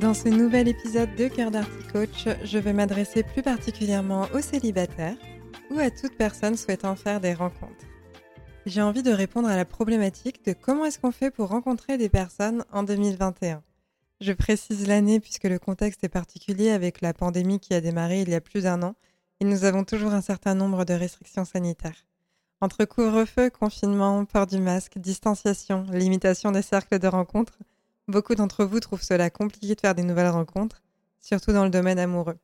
[0.00, 5.16] Dans ce nouvel épisode de Cœur d'Arty Coach, je vais m'adresser plus particulièrement aux célibataires
[5.72, 7.84] ou à toute personne souhaitant faire des rencontres.
[8.64, 12.08] J'ai envie de répondre à la problématique de comment est-ce qu'on fait pour rencontrer des
[12.08, 13.60] personnes en 2021.
[14.20, 18.28] Je précise l'année puisque le contexte est particulier avec la pandémie qui a démarré il
[18.28, 18.94] y a plus d'un an
[19.40, 22.06] et nous avons toujours un certain nombre de restrictions sanitaires.
[22.60, 27.58] Entre couvre-feu, confinement, port du masque, distanciation, limitation des cercles de rencontres,
[28.08, 30.82] Beaucoup d'entre vous trouvent cela compliqué de faire des nouvelles rencontres,
[31.20, 32.38] surtout dans le domaine amoureux.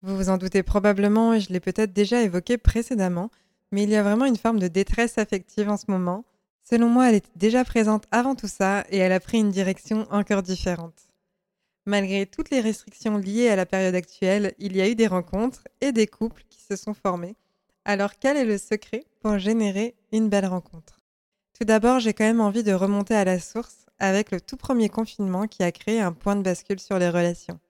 [0.00, 3.30] Vous vous en doutez probablement et je l'ai peut-être déjà évoqué précédemment,
[3.72, 6.24] mais il y a vraiment une forme de détresse affective en ce moment.
[6.64, 10.06] Selon moi, elle était déjà présente avant tout ça et elle a pris une direction
[10.10, 11.08] encore différente.
[11.84, 15.68] Malgré toutes les restrictions liées à la période actuelle, il y a eu des rencontres
[15.82, 17.36] et des couples qui se sont formés.
[17.84, 21.00] Alors quel est le secret pour générer une belle rencontre?
[21.58, 24.88] Tout d'abord, j'ai quand même envie de remonter à la source avec le tout premier
[24.88, 27.60] confinement qui a créé un point de bascule sur les relations.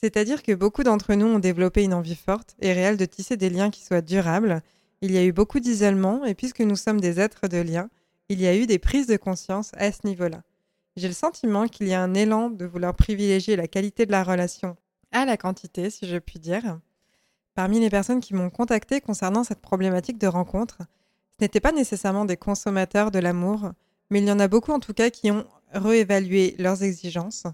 [0.00, 3.50] C'est-à-dire que beaucoup d'entre nous ont développé une envie forte et réelle de tisser des
[3.50, 4.62] liens qui soient durables.
[5.00, 7.90] Il y a eu beaucoup d'isolement et puisque nous sommes des êtres de lien,
[8.28, 10.42] il y a eu des prises de conscience à ce niveau-là.
[10.96, 14.22] J'ai le sentiment qu'il y a un élan de vouloir privilégier la qualité de la
[14.22, 14.76] relation
[15.10, 16.78] à la quantité, si je puis dire.
[17.54, 20.78] Parmi les personnes qui m'ont contacté concernant cette problématique de rencontre,
[21.32, 23.72] ce n'étaient pas nécessairement des consommateurs de l'amour,
[24.10, 27.44] mais il y en a beaucoup en tout cas qui ont réévaluer leurs exigences,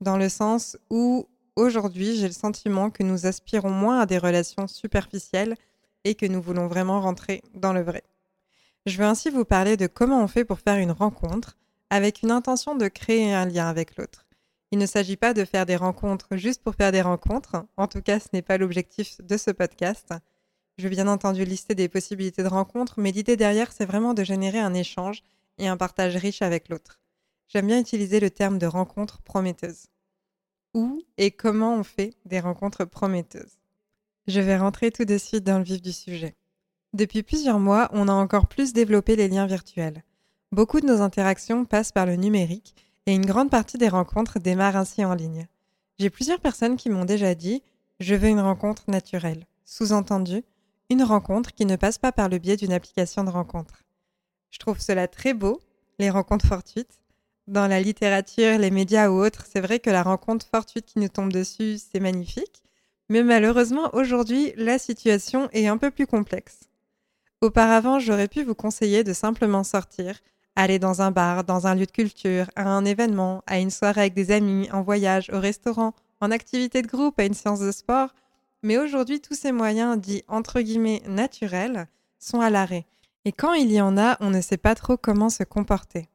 [0.00, 4.66] dans le sens où aujourd'hui j'ai le sentiment que nous aspirons moins à des relations
[4.66, 5.56] superficielles
[6.04, 8.02] et que nous voulons vraiment rentrer dans le vrai.
[8.86, 11.56] Je veux ainsi vous parler de comment on fait pour faire une rencontre
[11.90, 14.24] avec une intention de créer un lien avec l'autre.
[14.70, 18.02] Il ne s'agit pas de faire des rencontres juste pour faire des rencontres, en tout
[18.02, 20.12] cas ce n'est pas l'objectif de ce podcast.
[20.76, 24.24] Je vais bien entendu lister des possibilités de rencontres, mais l'idée derrière c'est vraiment de
[24.24, 25.22] générer un échange
[25.58, 27.00] et un partage riche avec l'autre.
[27.48, 29.86] J'aime bien utiliser le terme de rencontre prometteuse.
[30.74, 33.58] Où et comment on fait des rencontres prometteuses?
[34.26, 36.36] Je vais rentrer tout de suite dans le vif du sujet.
[36.92, 40.04] Depuis plusieurs mois, on a encore plus développé les liens virtuels.
[40.52, 42.74] Beaucoup de nos interactions passent par le numérique
[43.06, 45.48] et une grande partie des rencontres démarrent ainsi en ligne.
[45.98, 47.62] J'ai plusieurs personnes qui m'ont déjà dit
[47.98, 49.46] Je veux une rencontre naturelle.
[49.64, 50.44] Sous-entendu,
[50.90, 53.84] une rencontre qui ne passe pas par le biais d'une application de rencontre.
[54.50, 55.60] Je trouve cela très beau,
[55.98, 57.00] les rencontres fortuites,
[57.48, 61.08] dans la littérature, les médias ou autres, c'est vrai que la rencontre fortuite qui nous
[61.08, 62.62] tombe dessus, c'est magnifique.
[63.08, 66.60] Mais malheureusement, aujourd'hui, la situation est un peu plus complexe.
[67.40, 70.18] Auparavant, j'aurais pu vous conseiller de simplement sortir,
[70.56, 74.02] aller dans un bar, dans un lieu de culture, à un événement, à une soirée
[74.02, 77.72] avec des amis, en voyage, au restaurant, en activité de groupe, à une séance de
[77.72, 78.10] sport.
[78.62, 81.86] Mais aujourd'hui, tous ces moyens dits entre guillemets naturels
[82.18, 82.86] sont à l'arrêt.
[83.24, 86.08] Et quand il y en a, on ne sait pas trop comment se comporter.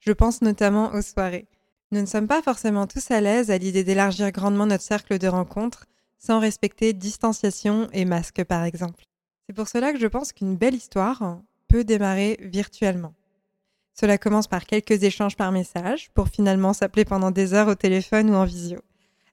[0.00, 1.48] Je pense notamment aux soirées.
[1.92, 5.28] Nous ne sommes pas forcément tous à l'aise à l'idée d'élargir grandement notre cercle de
[5.28, 5.86] rencontres
[6.18, 9.04] sans respecter distanciation et masque par exemple.
[9.46, 13.14] C'est pour cela que je pense qu'une belle histoire peut démarrer virtuellement.
[13.98, 18.30] Cela commence par quelques échanges par message pour finalement s'appeler pendant des heures au téléphone
[18.30, 18.80] ou en visio.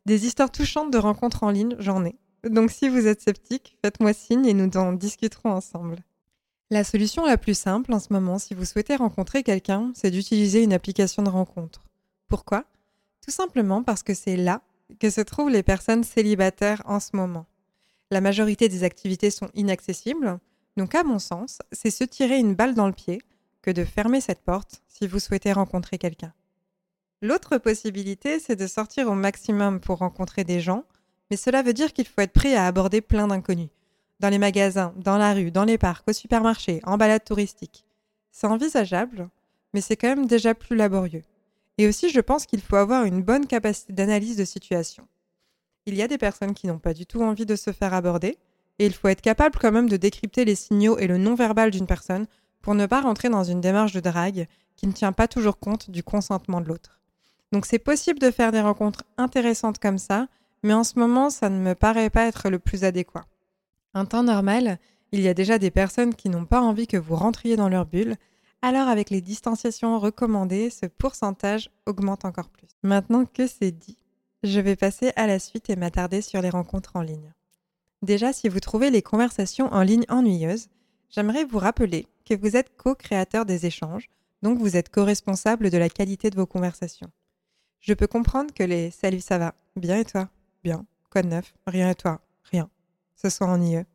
[0.05, 2.15] Des histoires touchantes de rencontres en ligne, j'en ai.
[2.47, 5.97] Donc si vous êtes sceptique, faites-moi signe et nous en discuterons ensemble.
[6.73, 10.63] La solution la plus simple en ce moment, si vous souhaitez rencontrer quelqu'un, c'est d'utiliser
[10.63, 11.83] une application de rencontre.
[12.27, 12.65] Pourquoi?
[13.23, 14.63] Tout simplement parce que c'est là
[14.99, 17.45] que se trouvent les personnes célibataires en ce moment.
[18.09, 20.39] La majorité des activités sont inaccessibles,
[20.75, 23.21] donc à mon sens, c'est se tirer une balle dans le pied
[23.61, 26.33] que de fermer cette porte si vous souhaitez rencontrer quelqu'un.
[27.21, 30.85] L'autre possibilité, c'est de sortir au maximum pour rencontrer des gens,
[31.29, 33.69] mais cela veut dire qu'il faut être prêt à aborder plein d'inconnus
[34.23, 37.83] dans les magasins, dans la rue, dans les parcs, au supermarché, en balade touristique.
[38.31, 39.27] C'est envisageable,
[39.73, 41.23] mais c'est quand même déjà plus laborieux.
[41.77, 45.05] Et aussi, je pense qu'il faut avoir une bonne capacité d'analyse de situation.
[45.85, 48.37] Il y a des personnes qui n'ont pas du tout envie de se faire aborder,
[48.79, 51.85] et il faut être capable quand même de décrypter les signaux et le non-verbal d'une
[51.85, 52.27] personne
[52.61, 54.47] pour ne pas rentrer dans une démarche de drague
[54.77, 57.01] qui ne tient pas toujours compte du consentement de l'autre.
[57.51, 60.29] Donc c'est possible de faire des rencontres intéressantes comme ça,
[60.63, 63.25] mais en ce moment, ça ne me paraît pas être le plus adéquat.
[63.93, 64.79] Un temps normal,
[65.11, 67.85] il y a déjà des personnes qui n'ont pas envie que vous rentriez dans leur
[67.85, 68.15] bulle,
[68.61, 72.67] alors avec les distanciations recommandées, ce pourcentage augmente encore plus.
[72.81, 73.97] Maintenant que c'est dit,
[74.41, 77.33] je vais passer à la suite et m'attarder sur les rencontres en ligne.
[78.01, 80.67] Déjà, si vous trouvez les conversations en ligne ennuyeuses,
[81.09, 84.09] j'aimerais vous rappeler que vous êtes co-créateur des échanges,
[84.41, 87.11] donc vous êtes co-responsable de la qualité de vos conversations.
[87.79, 89.55] Je peux comprendre que les Salut, ça va?
[89.75, 90.29] Bien et toi?
[90.63, 90.85] Bien.
[91.09, 91.53] Quoi de neuf?
[91.67, 92.21] Rien et toi?
[92.51, 92.69] Rien.
[93.15, 93.85] Ce soit ennuyeux.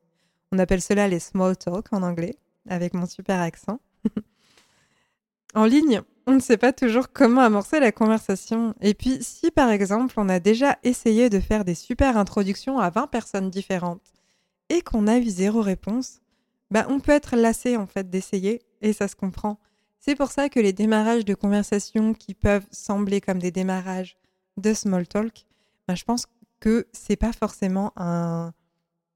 [0.52, 2.36] On appelle cela les small talk en anglais,
[2.68, 3.80] avec mon super accent.
[5.54, 8.74] en ligne, on ne sait pas toujours comment amorcer la conversation.
[8.80, 12.90] Et puis, si par exemple, on a déjà essayé de faire des super introductions à
[12.90, 14.12] 20 personnes différentes
[14.68, 16.20] et qu'on a eu zéro réponse,
[16.70, 19.58] bah, on peut être lassé en fait d'essayer et ça se comprend.
[20.00, 24.16] C'est pour ça que les démarrages de conversation qui peuvent sembler comme des démarrages
[24.56, 25.46] de small talk,
[25.86, 26.26] bah, je pense
[26.60, 28.52] que c'est pas forcément un,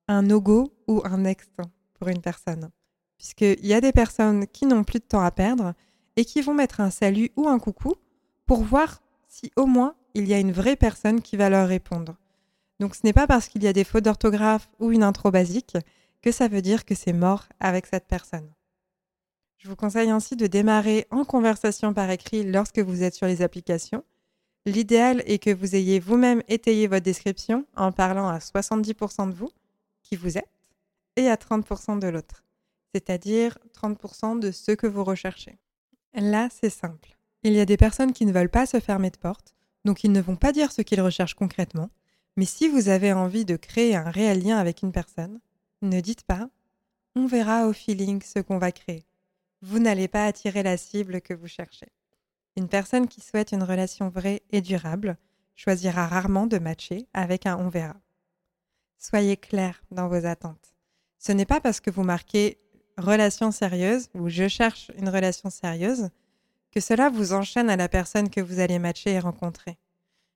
[0.08, 1.50] un no-go ou un next
[1.94, 2.70] pour une personne.
[3.16, 5.75] Puisqu'il y a des personnes qui n'ont plus de temps à perdre
[6.16, 7.94] et qui vont mettre un salut ou un coucou
[8.46, 12.16] pour voir si au moins il y a une vraie personne qui va leur répondre.
[12.81, 15.76] Donc ce n'est pas parce qu'il y a des fautes d'orthographe ou une intro basique
[16.20, 18.50] que ça veut dire que c'est mort avec cette personne.
[19.58, 23.43] Je vous conseille ainsi de démarrer en conversation par écrit lorsque vous êtes sur les
[23.43, 24.02] applications.
[24.66, 29.50] L'idéal est que vous ayez vous-même étayé votre description en parlant à 70% de vous,
[30.17, 30.70] vous êtes,
[31.17, 32.44] et à 30% de l'autre,
[32.94, 35.59] c'est-à-dire 30% de ce que vous recherchez.
[36.14, 37.17] Là, c'est simple.
[37.43, 39.55] Il y a des personnes qui ne veulent pas se fermer de porte,
[39.85, 41.91] donc ils ne vont pas dire ce qu'ils recherchent concrètement,
[42.37, 45.41] mais si vous avez envie de créer un réel lien avec une personne,
[45.82, 46.44] ne dites pas⁇
[47.14, 49.00] on verra au feeling ce qu'on va créer⁇
[49.62, 51.87] vous n'allez pas attirer la cible que vous cherchez.
[52.56, 55.17] Une personne qui souhaite une relation vraie et durable
[55.55, 57.97] choisira rarement de matcher avec un on verra.
[59.02, 60.76] Soyez clair dans vos attentes.
[61.19, 62.60] Ce n'est pas parce que vous marquez
[62.96, 66.10] relation sérieuse ou je cherche une relation sérieuse
[66.70, 69.76] que cela vous enchaîne à la personne que vous allez matcher et rencontrer.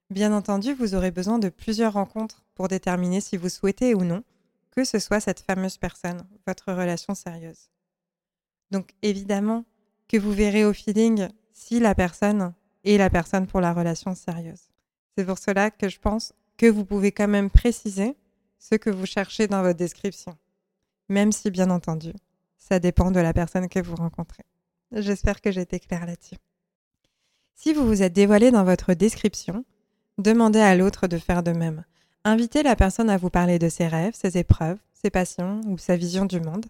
[0.09, 4.23] Bien entendu, vous aurez besoin de plusieurs rencontres pour déterminer si vous souhaitez ou non
[4.71, 7.69] que ce soit cette fameuse personne, votre relation sérieuse.
[8.71, 9.63] Donc évidemment
[10.09, 12.53] que vous verrez au feeling si la personne
[12.83, 14.67] est la personne pour la relation sérieuse.
[15.17, 18.17] C'est pour cela que je pense que vous pouvez quand même préciser
[18.59, 20.37] ce que vous cherchez dans votre description,
[21.09, 22.13] même si bien entendu,
[22.57, 24.43] ça dépend de la personne que vous rencontrez.
[24.91, 26.37] J'espère que j'ai été claire là-dessus.
[27.55, 29.65] Si vous vous êtes dévoilé dans votre description,
[30.17, 31.83] demandez à l'autre de faire de même.
[32.23, 35.95] Invitez la personne à vous parler de ses rêves, ses épreuves, ses passions ou sa
[35.95, 36.65] vision du monde,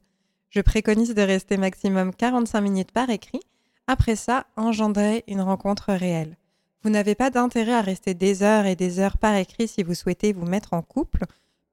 [0.49, 3.41] je préconise de rester maximum 45 minutes par écrit.
[3.85, 6.37] Après ça, engendrez une rencontre réelle.
[6.83, 9.93] Vous n'avez pas d'intérêt à rester des heures et des heures par écrit si vous
[9.93, 11.25] souhaitez vous mettre en couple,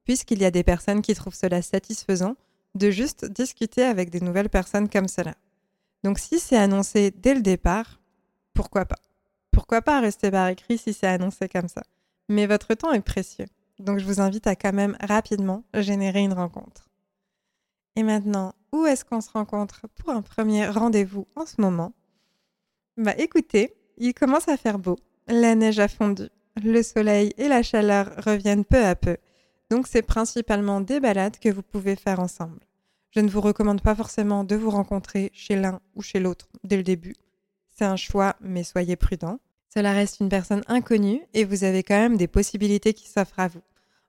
[0.05, 2.35] puisqu'il y a des personnes qui trouvent cela satisfaisant
[2.75, 5.35] de juste discuter avec des nouvelles personnes comme cela.
[6.03, 7.99] Donc si c'est annoncé dès le départ,
[8.53, 8.99] pourquoi pas?
[9.51, 11.83] Pourquoi pas rester par écrit si c'est annoncé comme ça?
[12.29, 13.45] Mais votre temps est précieux,
[13.79, 16.89] donc je vous invite à quand même rapidement générer une rencontre.
[17.95, 21.93] Et maintenant, où est-ce qu'on se rencontre pour un premier rendez-vous en ce moment?
[22.97, 26.27] Bah écoutez, il commence à faire beau, la neige a fondu,
[26.61, 29.17] le soleil et la chaleur reviennent peu à peu,
[29.69, 32.59] donc c'est principalement des balades que vous pouvez faire ensemble.
[33.11, 36.77] Je ne vous recommande pas forcément de vous rencontrer chez l'un ou chez l'autre dès
[36.77, 37.15] le début.
[37.71, 39.39] C'est un choix, mais soyez prudent.
[39.73, 43.47] Cela reste une personne inconnue et vous avez quand même des possibilités qui s'offrent à
[43.47, 43.61] vous.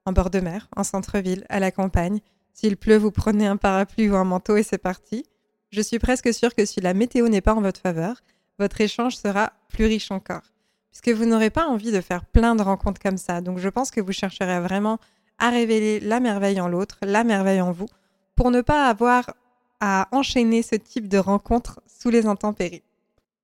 [0.05, 2.21] En bord de mer, en centre-ville, à la campagne,
[2.53, 5.25] s'il pleut, vous prenez un parapluie ou un manteau et c'est parti.
[5.71, 8.23] Je suis presque sûre que si la météo n'est pas en votre faveur,
[8.59, 10.55] votre échange sera plus riche encore.
[10.91, 13.41] Puisque vous n'aurez pas envie de faire plein de rencontres comme ça.
[13.41, 14.99] Donc je pense que vous chercherez vraiment
[15.39, 17.89] à révéler la merveille en l'autre, la merveille en vous,
[18.35, 19.35] pour ne pas avoir
[19.81, 22.83] à enchaîner ce type de rencontres sous les intempéries.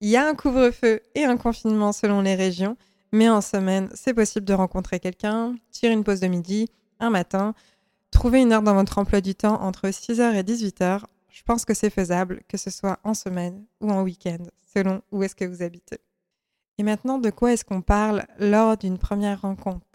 [0.01, 2.77] Il y a un couvre-feu et un confinement selon les régions,
[3.13, 6.69] mais en semaine, c'est possible de rencontrer quelqu'un, tirer une pause de midi,
[6.99, 7.55] un matin,
[8.13, 11.75] Trouver une heure dans votre emploi du temps entre 6h et 18h, je pense que
[11.75, 14.45] c'est faisable, que ce soit en semaine ou en week-end,
[14.75, 15.99] selon où est-ce que vous habitez.
[16.79, 19.87] Et maintenant, de quoi est-ce qu'on parle lors d'une première rencontre?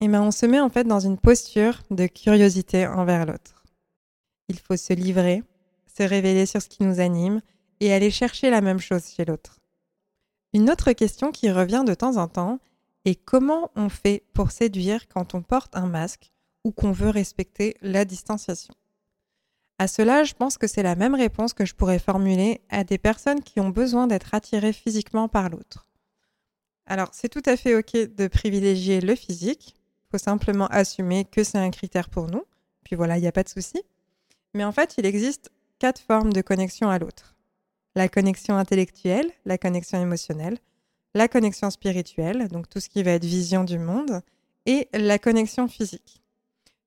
[0.00, 3.64] Eh bien, on se met en fait dans une posture de curiosité envers l'autre.
[4.48, 5.42] Il faut se livrer,
[5.86, 7.40] se révéler sur ce qui nous anime
[7.80, 9.58] et aller chercher la même chose chez l'autre.
[10.52, 12.60] Une autre question qui revient de temps en temps
[13.04, 16.32] est comment on fait pour séduire quand on porte un masque
[16.64, 18.74] ou qu'on veut respecter la distanciation?
[19.78, 22.98] À cela, je pense que c'est la même réponse que je pourrais formuler à des
[22.98, 25.86] personnes qui ont besoin d'être attirées physiquement par l'autre.
[26.86, 29.74] Alors, c'est tout à fait OK de privilégier le physique,
[30.10, 32.44] faut simplement assumer que c'est un critère pour nous.
[32.84, 33.82] Puis voilà, il n'y a pas de souci.
[34.54, 37.36] Mais en fait, il existe quatre formes de connexion à l'autre.
[37.94, 40.58] La connexion intellectuelle, la connexion émotionnelle,
[41.14, 44.22] la connexion spirituelle, donc tout ce qui va être vision du monde,
[44.66, 46.22] et la connexion physique.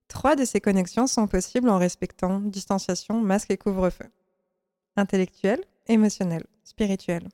[0.08, 4.10] Trois de ces connexions sont possibles en respectant distanciation, masque et couvre-feu.
[4.96, 7.30] Intellectuelle, émotionnelle, spirituelle.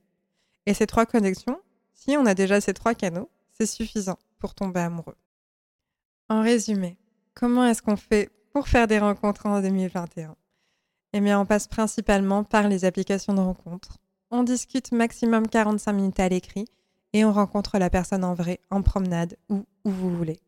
[0.65, 1.59] Et ces trois connexions,
[1.93, 5.17] si on a déjà ces trois canaux, c'est suffisant pour tomber amoureux.
[6.29, 6.97] En résumé,
[7.33, 10.35] comment est-ce qu'on fait pour faire des rencontres en 2021
[11.13, 13.97] Eh bien, on passe principalement par les applications de rencontres.
[14.29, 16.65] On discute maximum 45 minutes à l'écrit
[17.13, 20.39] et on rencontre la personne en vrai, en promenade ou où vous voulez.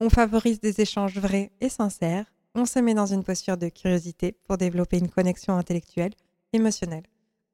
[0.00, 2.26] On favorise des échanges vrais et sincères.
[2.54, 6.12] On se met dans une posture de curiosité pour développer une connexion intellectuelle,
[6.52, 7.06] émotionnelle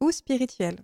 [0.03, 0.81] ou spirituelle.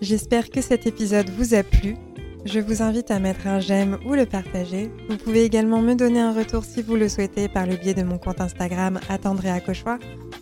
[0.00, 1.96] J'espère que cet épisode vous a plu
[2.44, 4.90] je vous invite à mettre un j'aime ou le partager.
[5.08, 8.02] Vous pouvez également me donner un retour si vous le souhaitez par le biais de
[8.02, 9.98] mon compte Instagram @andrea_cochois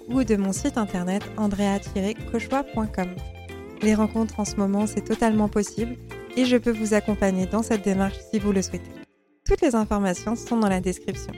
[0.09, 3.09] ou de mon site internet andrea-cochois.com.
[3.83, 5.97] Les rencontres en ce moment, c'est totalement possible
[6.37, 8.91] et je peux vous accompagner dans cette démarche si vous le souhaitez.
[9.47, 11.33] Toutes les informations sont dans la description.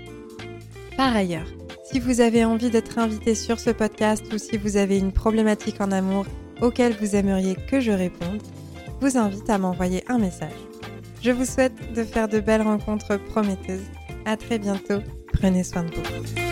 [0.97, 1.47] Par ailleurs,
[1.91, 5.81] si vous avez envie d'être invité sur ce podcast ou si vous avez une problématique
[5.81, 6.27] en amour
[6.61, 8.43] auquel vous aimeriez que je réponde,
[9.01, 10.53] vous invite à m'envoyer un message.
[11.23, 13.87] Je vous souhaite de faire de belles rencontres prometteuses.
[14.25, 15.01] À très bientôt.
[15.33, 16.48] Prenez soin de vous.